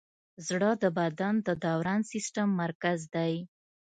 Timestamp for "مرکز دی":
2.61-3.33